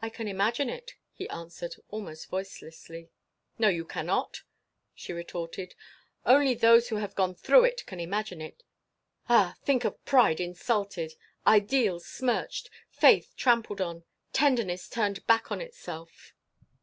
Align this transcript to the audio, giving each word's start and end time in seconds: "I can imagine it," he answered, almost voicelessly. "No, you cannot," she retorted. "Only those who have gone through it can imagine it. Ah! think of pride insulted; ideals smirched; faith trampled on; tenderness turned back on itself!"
"I 0.00 0.08
can 0.08 0.26
imagine 0.26 0.70
it," 0.70 0.92
he 1.12 1.28
answered, 1.28 1.74
almost 1.90 2.30
voicelessly. 2.30 3.10
"No, 3.58 3.68
you 3.68 3.84
cannot," 3.84 4.40
she 4.94 5.12
retorted. 5.12 5.74
"Only 6.24 6.54
those 6.54 6.88
who 6.88 6.96
have 6.96 7.14
gone 7.14 7.34
through 7.34 7.64
it 7.64 7.84
can 7.84 8.00
imagine 8.00 8.40
it. 8.40 8.62
Ah! 9.28 9.54
think 9.62 9.84
of 9.84 10.02
pride 10.06 10.40
insulted; 10.40 11.14
ideals 11.46 12.06
smirched; 12.06 12.70
faith 12.88 13.34
trampled 13.36 13.82
on; 13.82 14.04
tenderness 14.32 14.88
turned 14.88 15.26
back 15.26 15.52
on 15.52 15.60
itself!" 15.60 16.32